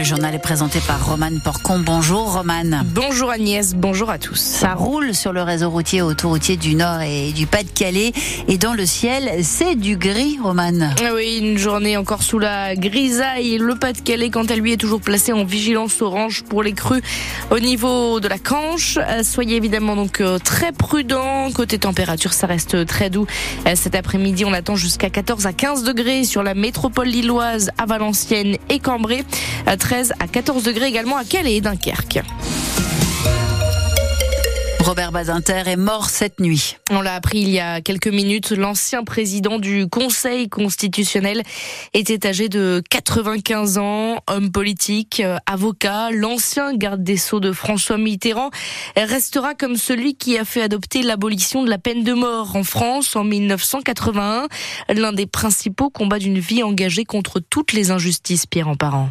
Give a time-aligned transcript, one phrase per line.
[0.00, 1.78] Le journal est présenté par Romane Porcon.
[1.78, 2.86] Bonjour Romane.
[2.86, 4.40] Bonjour Agnès, bonjour à tous.
[4.40, 8.12] Ça roule sur le réseau routier autoroutier du Nord et du Pas-de-Calais.
[8.48, 10.94] Et dans le ciel, c'est du gris, Romane.
[11.04, 13.58] Ah oui, une journée encore sous la grisaille.
[13.58, 17.02] Le Pas-de-Calais, quant à lui, est toujours placé en vigilance orange pour les crues
[17.50, 18.98] au niveau de la Canche.
[18.98, 21.50] Euh, soyez évidemment donc euh, très prudents.
[21.52, 23.26] Côté température, ça reste très doux.
[23.66, 27.84] Euh, cet après-midi, on attend jusqu'à 14 à 15 degrés sur la métropole lilloise à
[27.84, 29.26] Valenciennes et Cambrai.
[29.90, 32.20] 13 à 14 degrés également à Calais et Dunkerque.
[34.78, 36.76] Robert Badinter est mort cette nuit.
[36.92, 38.52] On l'a appris il y a quelques minutes.
[38.52, 41.42] L'ancien président du Conseil constitutionnel
[41.92, 46.12] était âgé de 95 ans, homme politique, euh, avocat.
[46.12, 48.50] L'ancien garde des Sceaux de François Mitterrand
[48.96, 53.16] restera comme celui qui a fait adopter l'abolition de la peine de mort en France
[53.16, 54.46] en 1981.
[54.88, 59.10] L'un des principaux combats d'une vie engagée contre toutes les injustices, Pierre en parent.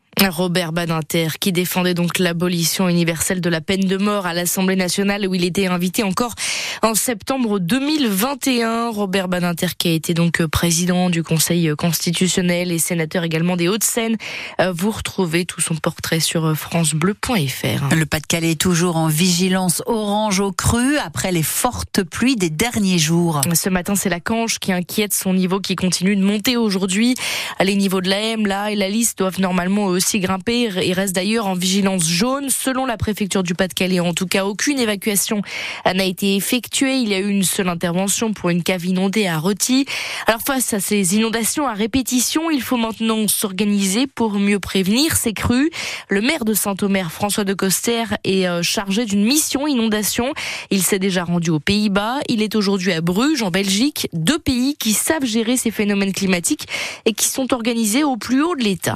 [0.29, 5.27] Robert Badinter, qui défendait donc l'abolition universelle de la peine de mort à l'Assemblée nationale,
[5.27, 6.35] où il était invité encore
[6.83, 8.89] en septembre 2021.
[8.91, 14.17] Robert Badinter, qui a été donc président du Conseil constitutionnel et sénateur également des Hauts-de-Seine.
[14.73, 17.95] Vous retrouvez tout son portrait sur francebleu.fr.
[17.95, 22.99] Le Pas-de-Calais est toujours en vigilance orange au cru après les fortes pluies des derniers
[22.99, 23.41] jours.
[23.53, 27.15] Ce matin, c'est la Canche qui inquiète son niveau qui continue de monter aujourd'hui.
[27.59, 31.47] Les niveaux de la M, là, et la liste doivent normalement aussi Il reste d'ailleurs
[31.47, 32.49] en vigilance jaune.
[32.49, 35.41] Selon la préfecture du Pas-de-Calais, en tout cas, aucune évacuation
[35.85, 36.97] n'a été effectuée.
[36.97, 39.85] Il y a eu une seule intervention pour une cave inondée à Roti.
[40.27, 45.33] Alors face à ces inondations à répétition, il faut maintenant s'organiser pour mieux prévenir ces
[45.33, 45.69] crues.
[46.09, 50.33] Le maire de Saint-Omer, François de Coster, est euh, chargé d'une mission inondation.
[50.69, 52.19] Il s'est déjà rendu aux Pays-Bas.
[52.27, 56.67] Il est aujourd'hui à Bruges, en Belgique, deux pays qui savent gérer ces phénomènes climatiques
[57.05, 58.95] et qui sont organisés au plus haut de l'État.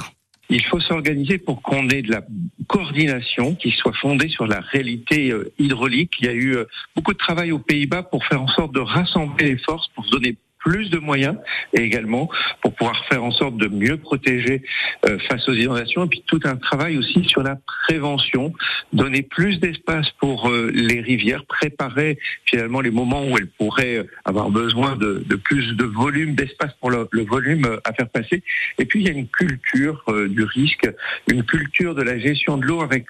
[0.50, 2.22] Il faut s'organiser pour qu'on ait de la
[2.68, 6.16] coordination qui soit fondée sur la réalité euh, hydraulique.
[6.20, 8.80] Il y a eu euh, beaucoup de travail aux Pays-Bas pour faire en sorte de
[8.80, 11.38] rassembler les forces, pour se donner plus de moyens
[11.74, 12.28] et également
[12.62, 14.64] pour pouvoir faire en sorte de mieux protéger
[15.06, 17.56] euh, face aux inondations et puis tout un travail aussi sur la
[17.88, 18.52] prévention,
[18.92, 24.10] donner plus d'espace pour euh, les rivières, préparer finalement les moments où elles pourraient euh,
[24.26, 28.42] avoir besoin de, plus de volume, d'espace pour le, volume à faire passer.
[28.80, 30.90] Et puis il y a une culture du risque,
[31.30, 33.06] une culture de la gestion de l'eau avec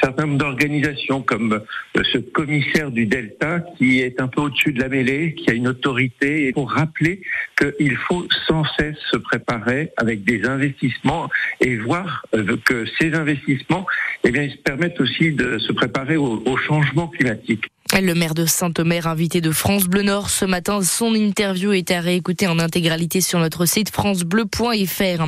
[0.00, 1.60] certain nombre d'organisations comme
[1.94, 5.68] ce commissaire du Delta qui est un peu au-dessus de la mêlée, qui a une
[5.68, 7.22] autorité rappeler
[7.58, 11.28] qu'il faut sans cesse se préparer avec des investissements
[11.60, 13.86] et voir euh, que ces investissements,
[14.24, 17.64] eh bien, permettent aussi de se préparer au changement climatique.
[17.98, 22.00] Le maire de Saint-Omer, invité de France Bleu Nord ce matin, son interview est à
[22.00, 25.26] réécouter en intégralité sur notre site francebleu.fr.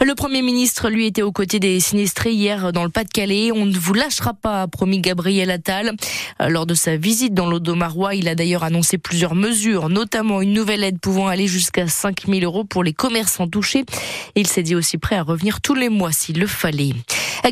[0.00, 3.50] Le Premier ministre, lui, était aux côtés des sinistrés hier dans le Pas-de-Calais.
[3.52, 5.96] On ne vous lâchera pas, a promis Gabriel Attal.
[6.40, 10.84] Lors de sa visite dans l'Audomarois, il a d'ailleurs annoncé plusieurs mesures, notamment une nouvelle
[10.84, 13.84] aide pouvant aller jusqu'à 5 000 euros pour les commerçants touchés.
[14.34, 16.92] Il s'est dit aussi prêt à revenir tous les mois s'il le fallait.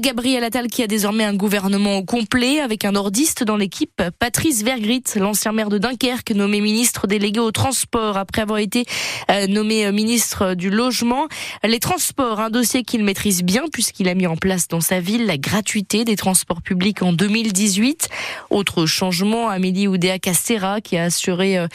[0.00, 5.02] Gabriel Attal qui a désormais un gouvernement complet avec un nordiste dans l'équipe, Patrice Vergrit,
[5.16, 8.84] l'ancien maire de Dunkerque, nommé ministre délégué au transport après avoir été
[9.30, 11.28] euh, nommé euh, ministre du logement.
[11.64, 15.24] Les transports, un dossier qu'il maîtrise bien puisqu'il a mis en place dans sa ville
[15.24, 18.10] la gratuité des transports publics en 2018.
[18.50, 21.68] Autre changement, Amélie Oudéa Castera qui a assuré euh,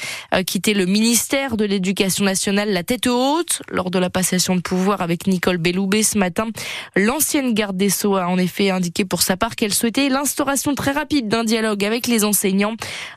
[0.46, 5.02] quitter le ministère de l'Éducation nationale la tête haute lors de la passation de pouvoir
[5.02, 6.48] avec Nicole Belloubet ce matin.
[6.96, 10.92] L'ancienne garde des Sceaux a en effet indiqué pour sa part qu'elle souhaitait l'instauration très
[10.92, 12.67] rapide d'un dialogue avec les enseignants.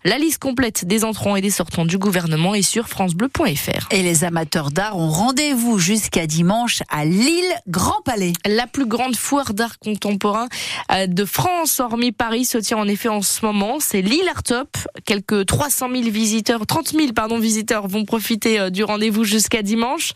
[0.05, 3.89] La liste complète des entrants et des sortants du gouvernement est sur francebleu.fr.
[3.91, 8.33] Et les amateurs d'art ont rendez-vous jusqu'à dimanche à Lille Grand Palais.
[8.47, 10.49] La plus grande foire d'art contemporain
[10.93, 13.79] euh, de France, hormis Paris, se tient en effet en ce moment.
[13.81, 14.77] C'est Lille Art Top.
[15.05, 20.13] Quelques 300 000 visiteurs, 30 000 pardon visiteurs vont profiter euh, du rendez-vous jusqu'à dimanche.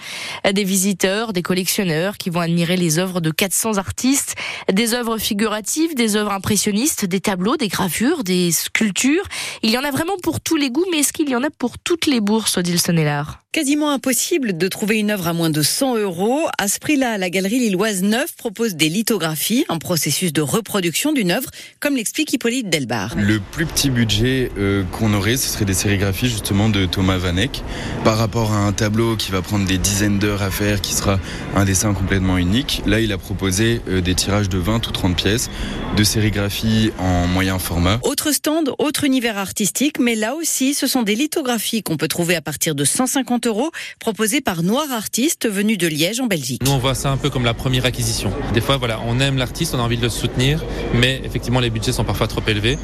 [0.46, 4.34] Euh, des visiteurs, des collectionneurs qui vont admirer les œuvres de 400 artistes,
[4.72, 9.23] des œuvres figuratives, des œuvres impressionnistes, des tableaux, des gravures, des sculptures.
[9.62, 11.50] Il y en a vraiment pour tous les goûts, mais est-ce qu'il y en a
[11.50, 13.43] pour toutes les bourses, Odile Sonnellard?
[13.54, 16.40] Quasiment impossible de trouver une œuvre à moins de 100 euros.
[16.58, 21.30] À ce prix-là, la galerie lilloise Neuf propose des lithographies, un processus de reproduction d'une
[21.30, 21.48] œuvre,
[21.78, 23.14] comme l'explique Hippolyte Delbar.
[23.16, 27.62] Le plus petit budget euh, qu'on aurait, ce serait des sérigraphies justement de Thomas Vanek,
[28.02, 31.20] par rapport à un tableau qui va prendre des dizaines d'heures à faire, qui sera
[31.54, 32.82] un dessin complètement unique.
[32.86, 35.48] Là, il a proposé euh, des tirages de 20 ou 30 pièces,
[35.96, 38.00] de sérigraphie en moyen format.
[38.02, 42.34] Autre stand, autre univers artistique, mais là aussi, ce sont des lithographies qu'on peut trouver
[42.34, 46.62] à partir de 150 euros, proposés par Noir Artiste, venu de Liège en Belgique.
[46.64, 48.32] Nous, on voit ça un peu comme la première acquisition.
[48.52, 50.64] Des fois, voilà, on aime l'artiste, on a envie de le soutenir,
[50.94, 52.78] mais effectivement, les budgets sont parfois trop élevés.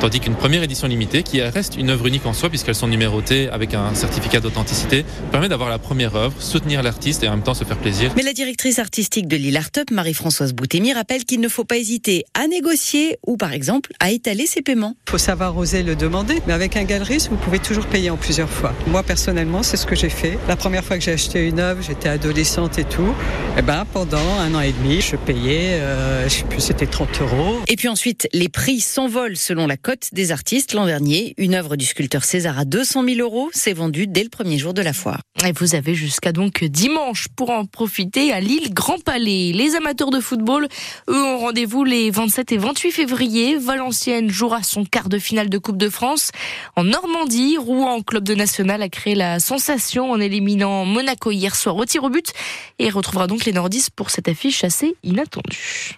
[0.00, 3.48] Tandis qu'une première édition limitée, qui reste une œuvre unique en soi, puisqu'elles sont numérotées
[3.48, 7.54] avec un certificat d'authenticité, permet d'avoir la première œuvre, soutenir l'artiste et en même temps
[7.54, 8.12] se faire plaisir.
[8.14, 11.78] Mais la directrice artistique de Lille Art Up, Marie-Françoise Boutémy, rappelle qu'il ne faut pas
[11.78, 14.96] hésiter à négocier ou, par exemple, à étaler ses paiements.
[15.06, 18.16] Il faut savoir oser le demander, mais avec un galeriste, vous pouvez toujours payer en
[18.16, 18.74] plusieurs fois.
[18.86, 20.38] Moi, personnellement, c'est ce que j'ai fait.
[20.48, 23.14] La première fois que j'ai acheté une œuvre, j'étais adolescente et tout.
[23.58, 27.20] Et ben, pendant un an et demi, je payais, euh, je sais plus, c'était 30
[27.22, 27.60] euros.
[27.68, 30.74] Et puis ensuite, les prix s'envolent selon la cote des artistes.
[30.74, 34.28] L'an dernier, une œuvre du sculpteur César à 200 000 euros s'est vendue dès le
[34.28, 35.20] premier jour de la foire.
[35.46, 39.52] Et vous avez jusqu'à donc dimanche pour en profiter à Lille Grand Palais.
[39.52, 40.68] Les amateurs de football,
[41.08, 43.56] eux, ont rendez-vous les 27 et 28 février.
[43.56, 46.30] Valenciennes jouera son quart de finale de Coupe de France.
[46.76, 51.76] En Normandie, Rouen, club de national, a créé la sensation en éliminant Monaco hier soir
[51.76, 52.32] au tir au but
[52.78, 55.94] et retrouvera donc les nordistes pour cette affiche assez inattendue.